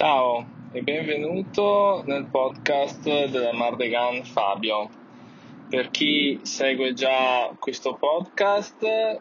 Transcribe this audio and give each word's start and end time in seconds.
Ciao 0.00 0.46
e 0.72 0.80
benvenuto 0.80 2.02
nel 2.06 2.24
podcast 2.24 3.02
della 3.26 3.52
Mardegan 3.52 4.24
Fabio. 4.24 4.88
Per 5.68 5.90
chi 5.90 6.40
segue 6.40 6.94
già 6.94 7.54
questo 7.58 7.96
podcast, 7.96 9.20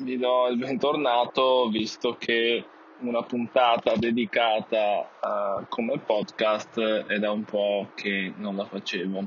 vi 0.00 0.18
do 0.18 0.48
il 0.48 0.58
bentornato 0.58 1.70
visto 1.70 2.14
che 2.18 2.62
una 2.98 3.22
puntata 3.22 3.96
dedicata 3.96 5.08
uh, 5.22 5.64
come 5.70 5.98
podcast 5.98 6.78
è 7.06 7.18
da 7.18 7.30
un 7.30 7.44
po' 7.44 7.88
che 7.94 8.34
non 8.36 8.56
la 8.56 8.66
facevo. 8.66 9.26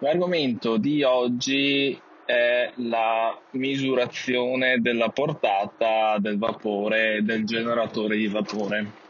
L'argomento 0.00 0.76
di 0.76 1.02
oggi 1.02 1.98
è 2.32 2.72
la 2.76 3.38
misurazione 3.50 4.80
della 4.80 5.10
portata 5.10 6.16
del 6.18 6.38
vapore 6.38 7.20
del 7.22 7.44
generatore 7.44 8.16
di 8.16 8.26
vapore. 8.26 9.00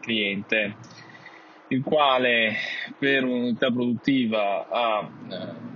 cliente, 0.00 0.76
il 1.68 1.82
quale 1.82 2.54
per 2.98 3.24
un'unità 3.24 3.70
produttiva 3.70 4.68
ha 4.68 5.08
eh, 5.30 5.72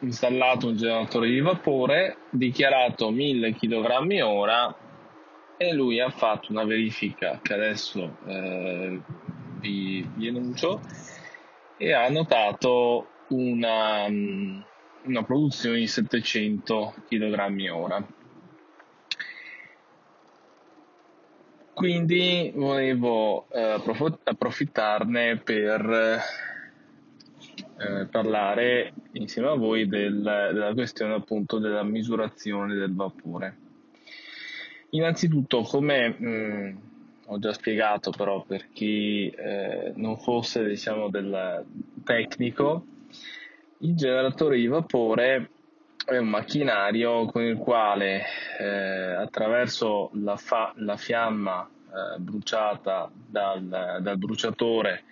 installato 0.00 0.68
un 0.68 0.76
generatore 0.76 1.28
di 1.28 1.40
vapore, 1.40 2.18
dichiarato 2.30 3.10
1000 3.10 3.54
kg 3.54 4.20
ora 4.22 4.76
e 5.56 5.72
lui 5.72 6.00
ha 6.00 6.10
fatto 6.10 6.52
una 6.52 6.64
verifica 6.64 7.40
che 7.42 7.54
adesso 7.54 8.16
eh, 8.26 9.00
vi, 9.64 10.06
vi 10.14 10.26
enuncio 10.26 10.80
e 11.78 11.92
ha 11.92 12.08
notato 12.10 13.06
una 13.28 14.06
una 15.04 15.22
produzione 15.22 15.78
di 15.78 15.86
700 15.86 16.94
kg 17.08 17.68
ora. 17.70 18.06
Quindi 21.74 22.52
volevo 22.54 23.46
eh, 23.50 23.80
approfittarne 24.24 25.38
per 25.38 26.22
eh, 27.76 28.06
parlare 28.06 28.92
insieme 29.12 29.48
a 29.48 29.54
voi 29.54 29.86
del, 29.88 30.22
della 30.22 30.72
questione 30.72 31.14
appunto 31.14 31.58
della 31.58 31.82
misurazione 31.82 32.74
del 32.74 32.94
vapore. 32.94 33.58
Innanzitutto, 34.90 35.62
come 35.62 36.08
mh, 36.16 36.26
mm, 36.26 36.76
ho 37.26 37.38
già 37.38 37.52
spiegato 37.52 38.10
però 38.10 38.42
per 38.42 38.70
chi 38.72 39.28
eh, 39.28 39.92
non 39.96 40.18
fosse 40.18 40.64
diciamo 40.64 41.08
del 41.08 41.64
tecnico, 42.04 42.84
il 43.78 43.94
generatore 43.94 44.56
di 44.56 44.66
vapore 44.66 45.50
è 46.04 46.18
un 46.18 46.28
macchinario 46.28 47.24
con 47.26 47.42
il 47.42 47.56
quale 47.56 48.22
eh, 48.58 48.64
attraverso 48.64 50.10
la, 50.14 50.36
fa- 50.36 50.72
la 50.76 50.96
fiamma 50.96 51.66
eh, 51.66 52.18
bruciata 52.18 53.10
dal, 53.14 54.00
dal, 54.00 54.18
bruciatore 54.18 55.04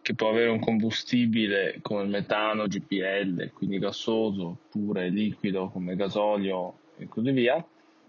che 0.00 0.14
può 0.14 0.30
avere 0.30 0.48
un 0.48 0.60
combustibile 0.60 1.80
come 1.82 2.02
il 2.02 2.08
metano, 2.08 2.66
GPL, 2.66 3.50
quindi 3.52 3.78
gassoso, 3.78 4.58
oppure 4.68 5.08
liquido 5.08 5.68
come 5.68 5.96
gasolio 5.96 6.78
e 6.96 7.08
così 7.08 7.30
via, 7.32 7.62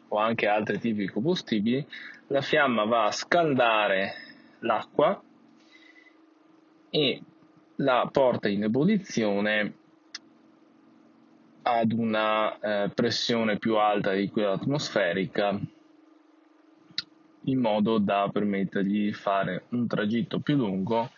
o 0.09 0.17
anche 0.17 0.47
altri 0.47 0.79
tipi 0.79 0.99
di 1.01 1.07
combustibili, 1.07 1.85
la 2.29 2.41
fiamma 2.41 2.85
va 2.85 3.05
a 3.05 3.11
scaldare 3.11 4.13
l'acqua 4.59 5.21
e 6.89 7.21
la 7.75 8.09
porta 8.11 8.47
in 8.47 8.63
ebollizione 8.63 9.73
ad 11.63 11.91
una 11.91 12.59
eh, 12.59 12.89
pressione 12.89 13.57
più 13.57 13.77
alta 13.77 14.13
di 14.13 14.29
quella 14.29 14.53
atmosferica 14.53 15.59
in 17.43 17.59
modo 17.59 17.97
da 17.99 18.29
permettergli 18.31 19.05
di 19.05 19.13
fare 19.13 19.65
un 19.69 19.87
tragitto 19.87 20.39
più 20.39 20.55
lungo 20.55 21.09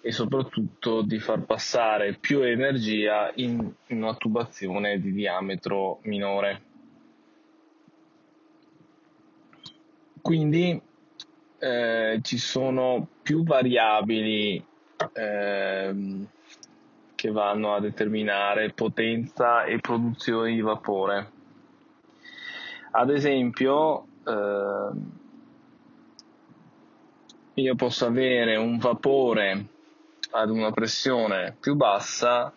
e 0.00 0.12
soprattutto 0.12 1.02
di 1.02 1.18
far 1.18 1.44
passare 1.44 2.14
più 2.14 2.40
energia 2.40 3.30
in, 3.36 3.72
una 3.88 4.14
tubazione 4.14 5.00
di 5.00 5.12
diametro 5.12 6.00
minore. 6.02 6.62
Quindi 10.28 10.78
eh, 11.58 12.18
ci 12.20 12.36
sono 12.36 13.08
più 13.22 13.44
variabili 13.44 14.62
eh, 15.14 16.26
che 17.14 17.30
vanno 17.30 17.74
a 17.74 17.80
determinare 17.80 18.74
potenza 18.74 19.64
e 19.64 19.78
produzione 19.78 20.52
di 20.52 20.60
vapore. 20.60 21.30
Ad 22.90 23.08
esempio, 23.08 24.06
eh, 24.26 24.90
io 27.54 27.74
posso 27.74 28.04
avere 28.04 28.56
un 28.56 28.76
vapore 28.76 29.66
ad 30.32 30.50
una 30.50 30.72
pressione 30.72 31.56
più 31.58 31.74
bassa, 31.74 32.52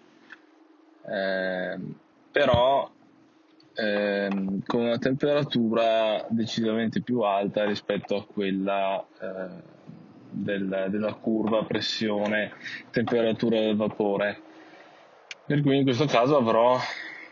eh, 1.06 1.80
però 2.34 2.92
eh, 3.76 4.30
con 4.66 4.82
una 4.82 4.98
temperatura 4.98 6.26
decisamente 6.30 7.02
più 7.02 7.22
alta 7.22 7.66
rispetto 7.66 8.16
a 8.16 8.26
quella 8.26 9.00
eh, 9.00 9.80
del, 10.30 10.88
della 10.90 11.14
curva 11.14 11.64
pressione 11.64 12.54
temperatura 12.90 13.60
del 13.60 13.76
vapore 13.76 14.42
per 15.46 15.62
cui 15.62 15.78
in 15.78 15.84
questo 15.84 16.06
caso 16.06 16.38
avrò 16.38 16.80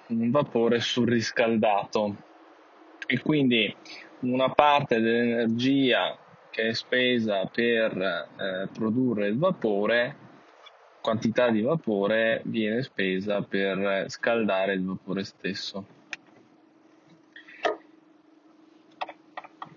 un 0.07 0.31
vapore 0.31 0.79
surriscaldato 0.79 2.15
e 3.07 3.19
quindi 3.19 3.73
una 4.21 4.49
parte 4.49 4.99
dell'energia 4.99 6.17
che 6.49 6.67
è 6.67 6.73
spesa 6.73 7.45
per 7.45 7.95
eh, 7.95 8.67
produrre 8.73 9.27
il 9.27 9.37
vapore, 9.37 10.15
quantità 11.01 11.49
di 11.49 11.61
vapore, 11.61 12.41
viene 12.45 12.81
spesa 12.81 13.41
per 13.41 14.05
scaldare 14.09 14.73
il 14.73 14.83
vapore 14.83 15.23
stesso. 15.23 15.85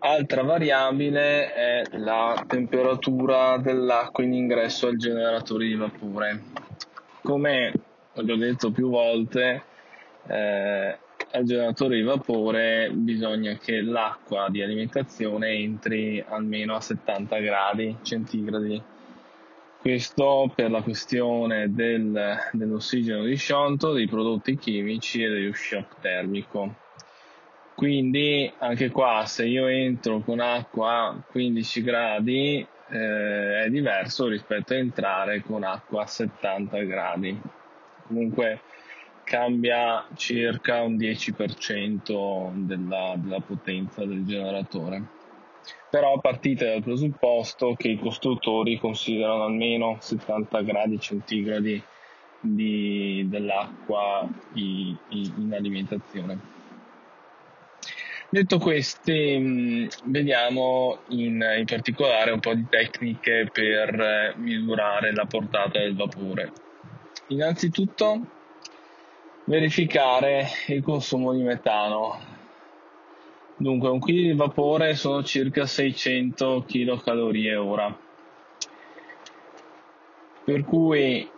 Altra 0.04 0.42
variabile 0.42 1.52
è 1.52 1.82
la 1.92 2.44
temperatura 2.48 3.56
dell'acqua 3.58 4.24
in 4.24 4.32
ingresso 4.32 4.88
al 4.88 4.96
generatore 4.96 5.66
di 5.66 5.76
vapore. 5.76 6.42
Come 7.22 7.72
l'ho 8.12 8.36
detto 8.36 8.72
più 8.72 8.90
volte, 8.90 9.62
eh, 10.26 10.98
al 11.30 11.44
generatore 11.44 11.94
di 11.94 12.02
vapore 12.02 12.90
bisogna 12.92 13.54
che 13.54 13.80
l'acqua 13.80 14.48
di 14.50 14.60
alimentazione 14.60 15.50
entri 15.50 16.20
almeno 16.26 16.74
a 16.74 16.80
70 16.80 17.38
gradi 17.38 17.96
centigradi. 18.02 18.82
Questo 19.78 20.50
per 20.52 20.72
la 20.72 20.82
questione 20.82 21.72
del, 21.72 22.38
dell'ossigeno 22.50 23.22
di 23.22 23.36
sciolto, 23.36 23.92
dei 23.92 24.08
prodotti 24.08 24.56
chimici 24.56 25.22
e 25.22 25.28
dello 25.28 25.52
shock 25.52 26.00
termico. 26.00 26.81
Quindi 27.74 28.52
anche 28.58 28.90
qua 28.90 29.24
se 29.26 29.46
io 29.46 29.66
entro 29.66 30.20
con 30.20 30.40
acqua 30.40 31.08
a 31.08 31.22
15 31.26 31.82
gradi 31.82 32.66
eh, 32.90 33.64
è 33.64 33.70
diverso 33.70 34.28
rispetto 34.28 34.74
a 34.74 34.76
entrare 34.76 35.42
con 35.42 35.64
acqua 35.64 36.02
a 36.02 36.06
70 36.06 36.78
gradi 36.82 37.40
comunque 38.06 38.60
cambia 39.24 40.06
circa 40.14 40.82
un 40.82 40.96
10% 40.96 42.50
della, 42.66 43.14
della 43.16 43.40
potenza 43.40 44.04
del 44.04 44.24
generatore 44.26 45.20
però 45.88 46.18
partite 46.20 46.66
dal 46.66 46.82
presupposto 46.82 47.74
che 47.76 47.88
i 47.88 47.98
costruttori 47.98 48.78
considerano 48.78 49.44
almeno 49.44 49.96
70 50.00 50.62
gradi 50.62 50.98
centigradi 50.98 51.82
di, 52.40 53.26
dell'acqua 53.28 54.26
in, 54.54 54.96
in 55.10 55.52
alimentazione. 55.54 56.60
Detto 58.32 58.56
questo, 58.56 59.12
mm, 59.12 59.88
vediamo 60.04 61.00
in, 61.08 61.44
in, 61.58 61.64
particolare 61.66 62.30
un 62.30 62.40
po' 62.40 62.54
di 62.54 62.64
tecniche 62.66 63.50
per 63.52 64.00
eh, 64.00 64.32
misurare 64.38 65.12
la 65.12 65.26
portata 65.26 65.78
del 65.78 65.94
vapore. 65.94 66.50
Innanzitutto, 67.26 68.20
verificare 69.44 70.46
il 70.68 70.82
consumo 70.82 71.34
di 71.34 71.42
metano. 71.42 72.18
Dunque, 73.54 73.90
un 73.90 74.00
chilo 74.00 74.32
di 74.32 74.34
vapore 74.34 74.94
sono 74.94 75.22
circa 75.22 75.66
600 75.66 76.64
kcal 76.66 77.56
ora. 77.58 77.94
Per 80.42 80.64
cui 80.64 81.30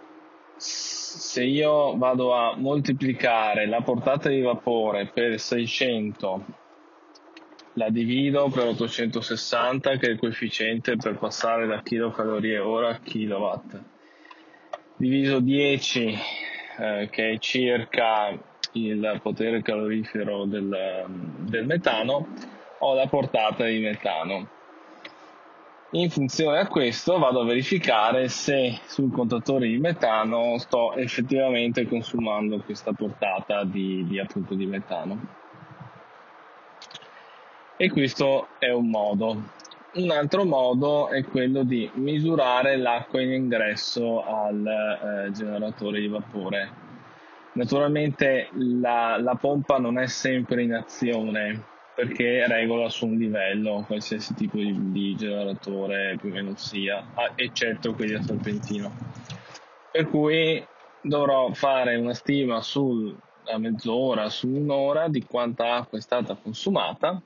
se 0.57 1.43
io 1.43 1.97
vado 1.97 2.35
a 2.35 2.55
moltiplicare 2.57 3.67
la 3.67 3.81
portata 3.81 4.29
di 4.29 4.41
vapore 4.41 5.07
per 5.07 5.41
600 5.41 6.63
la 7.75 7.89
divido 7.91 8.49
per 8.49 8.69
860 8.69 9.97
che 9.97 10.07
è 10.07 10.11
il 10.11 10.19
coefficiente 10.19 10.97
per 10.97 11.19
passare 11.19 11.67
da 11.67 11.83
kcal 11.83 12.61
ora 12.63 12.89
a 12.91 12.99
kilowatt. 12.99 13.83
Diviso 14.97 15.41
10 15.41 16.19
eh, 16.79 17.09
che 17.11 17.31
è 17.33 17.39
circa 17.39 18.39
il 18.73 19.21
potere 19.23 19.63
calorifero 19.63 20.45
del, 20.45 21.05
del 21.39 21.67
metano 21.67 22.29
ho 22.79 22.95
la 22.95 23.07
portata 23.07 23.65
di 23.65 23.79
metano. 23.79 24.49
In 25.91 26.11
funzione 26.11 26.59
a 26.59 26.67
questo 26.67 27.19
vado 27.19 27.41
a 27.41 27.45
verificare 27.45 28.29
se 28.29 28.81
sul 28.87 29.13
contatore 29.13 29.69
di 29.69 29.79
metano 29.79 30.59
sto 30.59 30.95
effettivamente 30.95 31.87
consumando 31.87 32.59
questa 32.59 32.93
portata 32.93 33.65
di, 33.65 34.05
di, 34.07 34.19
appunto, 34.19 34.55
di 34.55 34.67
metano 34.67 35.43
e 37.77 37.91
questo 37.91 38.49
è 38.59 38.71
un 38.71 38.89
modo. 38.89 39.43
Un 39.95 40.11
altro 40.11 40.45
modo 40.45 41.09
è 41.09 41.25
quello 41.25 41.63
di 41.63 41.89
misurare 41.95 42.77
l'acqua 42.77 43.21
in 43.21 43.33
ingresso 43.33 44.25
al 44.25 44.67
eh, 44.67 45.31
generatore 45.33 46.01
di 46.01 46.09
vapore. 46.09 46.83
Naturalmente 47.53 48.49
la, 48.53 49.17
la, 49.21 49.37
pompa 49.37 49.79
non 49.79 49.99
è 49.99 50.07
sempre 50.07 50.65
in 50.65 50.75
azione 50.75 51.63
perché 51.95 52.45
regola 52.49 52.89
su 52.89 53.07
un 53.07 53.15
livello 53.15 53.85
qualsiasi 53.87 54.35
tipo 54.35 54.57
di, 54.57 54.91
di 54.91 55.15
generatore 55.15 56.17
più 56.21 56.31
o 56.31 56.33
meno 56.33 56.57
sia, 56.57 57.07
eccetto 57.37 57.95
quelli 57.95 58.15
a 58.15 58.23
serpentino. 58.23 58.91
Per 59.93 60.09
cui 60.09 60.65
dovrò 61.01 61.53
fare 61.53 61.95
una 61.95 62.15
stima 62.15 62.61
sulla 62.63 63.59
mezz'ora, 63.59 64.29
su 64.29 64.49
un'ora 64.49 65.07
di 65.07 65.25
quanta 65.25 65.75
acqua 65.75 65.99
è 65.99 66.01
stata 66.01 66.35
consumata 66.35 67.23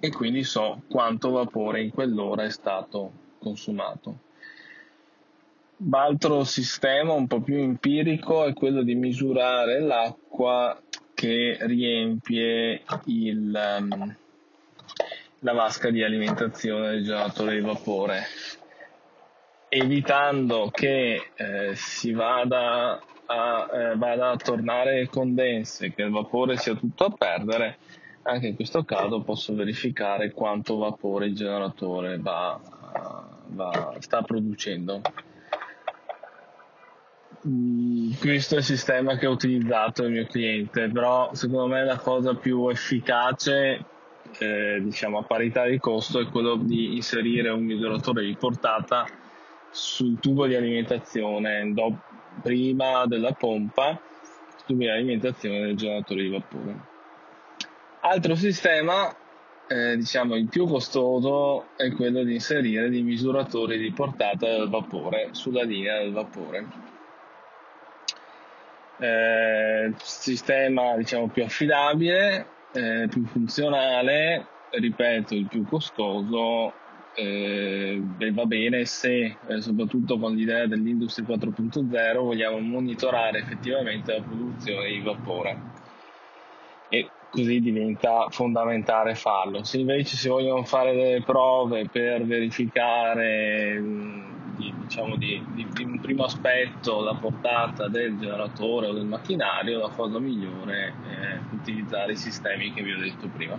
e 0.00 0.10
quindi 0.10 0.42
so 0.42 0.82
quanto 0.88 1.30
vapore 1.30 1.82
in 1.82 1.90
quell'ora 1.90 2.44
è 2.44 2.50
stato 2.50 3.12
consumato. 3.38 4.28
L'altro 5.88 6.44
sistema 6.44 7.12
un 7.12 7.26
po' 7.26 7.40
più 7.40 7.56
empirico 7.56 8.44
è 8.44 8.52
quello 8.52 8.82
di 8.82 8.94
misurare 8.94 9.80
l'acqua 9.80 10.78
che 11.14 11.56
riempie 11.60 12.82
il, 13.06 13.78
um, 13.78 14.16
la 15.40 15.52
vasca 15.52 15.90
di 15.90 16.02
alimentazione 16.02 16.90
del 16.90 17.04
generatore 17.04 17.54
di 17.54 17.60
vapore, 17.60 18.26
evitando 19.68 20.70
che 20.70 21.30
eh, 21.34 21.74
si 21.74 22.12
vada 22.12 23.00
a, 23.26 23.70
eh, 23.72 23.96
vada 23.96 24.30
a 24.30 24.36
tornare 24.36 25.08
condense, 25.08 25.94
che 25.94 26.02
il 26.02 26.10
vapore 26.10 26.56
sia 26.56 26.74
tutto 26.74 27.04
a 27.04 27.10
perdere 27.10 27.78
anche 28.22 28.48
in 28.48 28.54
questo 28.54 28.84
caso 28.84 29.22
posso 29.22 29.54
verificare 29.54 30.32
quanto 30.32 30.76
vapore 30.76 31.26
il 31.26 31.34
generatore 31.34 32.18
va, 32.18 32.60
va, 33.46 33.96
sta 33.98 34.22
producendo. 34.22 35.00
Mm, 37.46 38.12
questo 38.20 38.56
è 38.56 38.58
il 38.58 38.64
sistema 38.64 39.16
che 39.16 39.24
ha 39.24 39.30
utilizzato 39.30 40.04
il 40.04 40.10
mio 40.10 40.26
cliente, 40.26 40.90
però 40.90 41.32
secondo 41.32 41.68
me 41.68 41.84
la 41.84 41.96
cosa 41.96 42.34
più 42.34 42.68
efficace, 42.68 43.84
eh, 44.38 44.80
diciamo 44.82 45.18
a 45.18 45.22
parità 45.22 45.66
di 45.66 45.78
costo, 45.78 46.20
è 46.20 46.26
quello 46.26 46.56
di 46.56 46.96
inserire 46.96 47.48
un 47.48 47.64
misuratore 47.64 48.24
di 48.26 48.36
portata 48.36 49.06
sul 49.70 50.18
tubo 50.20 50.46
di 50.46 50.54
alimentazione 50.54 51.72
do, 51.72 51.98
prima 52.42 53.06
della 53.06 53.32
pompa, 53.32 53.98
sul 54.56 54.66
tubo 54.66 54.80
di 54.80 54.88
alimentazione 54.90 55.60
del 55.60 55.76
generatore 55.76 56.22
di 56.22 56.28
vapore. 56.28 56.89
Altro 58.10 58.34
sistema, 58.34 59.14
eh, 59.68 59.96
diciamo 59.96 60.34
il 60.34 60.48
più 60.48 60.66
costoso, 60.66 61.68
è 61.76 61.92
quello 61.92 62.24
di 62.24 62.32
inserire 62.32 62.90
dei 62.90 63.02
misuratori 63.02 63.78
di 63.78 63.92
portata 63.92 64.48
del 64.48 64.68
vapore 64.68 65.28
sulla 65.30 65.62
linea 65.62 66.00
del 66.00 66.10
vapore. 66.10 66.66
Eh, 68.98 69.94
sistema 70.02 70.96
diciamo 70.96 71.28
più 71.28 71.44
affidabile, 71.44 72.46
eh, 72.72 73.06
più 73.08 73.24
funzionale, 73.26 74.44
ripeto, 74.70 75.36
il 75.36 75.46
più 75.46 75.64
costoso 75.64 76.72
eh, 77.14 78.02
va 78.32 78.44
bene 78.44 78.86
se, 78.86 79.36
eh, 79.46 79.60
soprattutto 79.60 80.18
con 80.18 80.34
l'idea 80.34 80.66
dell'Industria 80.66 81.28
4.0, 81.28 82.18
vogliamo 82.18 82.58
monitorare 82.58 83.38
effettivamente 83.38 84.12
la 84.12 84.20
produzione 84.20 84.88
di 84.88 85.00
vapore. 85.00 85.69
Così 87.30 87.60
diventa 87.60 88.26
fondamentale 88.30 89.14
farlo. 89.14 89.62
Se 89.62 89.78
invece 89.78 90.16
si 90.16 90.28
vogliono 90.28 90.64
fare 90.64 90.94
delle 90.94 91.22
prove 91.22 91.88
per 91.88 92.24
verificare 92.24 93.80
di, 94.56 94.74
diciamo, 94.80 95.16
di, 95.16 95.40
di, 95.54 95.66
di, 95.72 95.84
un 95.84 96.00
primo 96.00 96.24
aspetto 96.24 97.00
la 97.00 97.14
portata 97.14 97.88
del 97.88 98.18
generatore 98.18 98.88
o 98.88 98.92
del 98.92 99.04
macchinario, 99.04 99.78
la 99.78 99.90
cosa 99.94 100.18
migliore 100.18 100.92
è 101.08 101.38
utilizzare 101.54 102.12
i 102.12 102.16
sistemi 102.16 102.72
che 102.72 102.82
vi 102.82 102.92
ho 102.92 102.98
detto 102.98 103.28
prima. 103.28 103.56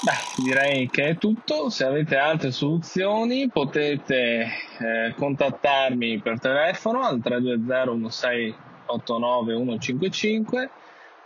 Beh, 0.00 0.42
direi 0.44 0.88
che 0.88 1.06
è 1.06 1.16
tutto. 1.16 1.70
Se 1.70 1.84
avete 1.84 2.16
altre 2.16 2.52
soluzioni 2.52 3.48
potete 3.48 4.46
eh, 4.78 5.14
contattarmi 5.16 6.20
per 6.20 6.38
telefono 6.38 7.02
al 7.02 7.20
320 7.20 7.96
1689 7.96 9.78
155 9.80 10.70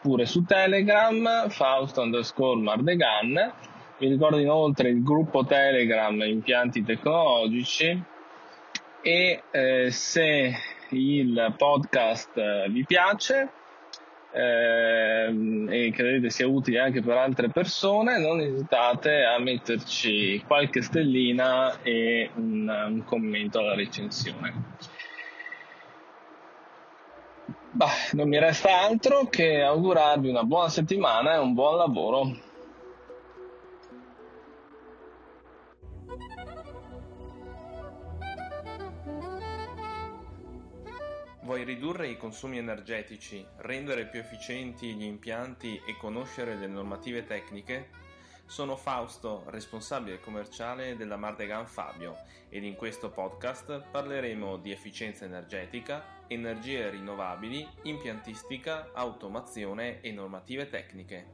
oppure 0.02 0.26
su 0.26 0.42
Telegram, 0.42 1.48
Faust 1.48 1.96
underscore 1.96 2.60
Mardegan. 2.60 3.52
Vi 3.98 4.08
ricordo 4.08 4.38
inoltre 4.38 4.88
il 4.88 5.00
gruppo 5.00 5.44
Telegram 5.44 6.20
Impianti 6.22 6.82
Tecnologici 6.82 8.02
e 9.00 9.42
eh, 9.48 9.90
se 9.92 10.54
il 10.88 11.54
podcast 11.56 12.36
eh, 12.36 12.66
vi 12.68 12.84
piace 12.84 13.48
eh, 14.32 15.66
e 15.68 15.92
credete 15.92 16.30
sia 16.30 16.48
utile 16.48 16.80
anche 16.80 17.00
per 17.00 17.16
altre 17.16 17.48
persone, 17.48 18.18
non 18.18 18.40
esitate 18.40 19.22
a 19.22 19.38
metterci 19.38 20.42
qualche 20.44 20.82
stellina 20.82 21.80
e 21.82 22.28
un, 22.34 22.68
un 22.88 23.04
commento 23.04 23.60
alla 23.60 23.76
recensione. 23.76 24.70
Bah, 27.82 27.90
non 28.12 28.28
mi 28.28 28.38
resta 28.38 28.82
altro 28.82 29.26
che 29.26 29.60
augurarvi 29.60 30.28
una 30.28 30.44
buona 30.44 30.68
settimana 30.68 31.34
e 31.34 31.38
un 31.38 31.52
buon 31.52 31.78
lavoro. 31.78 32.36
Vuoi 41.40 41.64
ridurre 41.64 42.06
i 42.06 42.16
consumi 42.16 42.58
energetici, 42.58 43.44
rendere 43.56 44.06
più 44.06 44.20
efficienti 44.20 44.94
gli 44.94 45.02
impianti 45.02 45.82
e 45.84 45.96
conoscere 45.96 46.54
le 46.54 46.68
normative 46.68 47.24
tecniche? 47.24 47.88
Sono 48.46 48.76
Fausto, 48.76 49.42
responsabile 49.46 50.20
commerciale 50.20 50.94
della 50.94 51.16
Mardegan 51.16 51.66
Fabio 51.66 52.16
ed 52.48 52.62
in 52.62 52.76
questo 52.76 53.10
podcast 53.10 53.82
parleremo 53.90 54.58
di 54.58 54.70
efficienza 54.70 55.24
energetica, 55.24 56.04
energie 56.32 56.90
rinnovabili, 56.90 57.66
impiantistica, 57.82 58.90
automazione 58.94 60.00
e 60.00 60.12
normative 60.12 60.68
tecniche. 60.68 61.26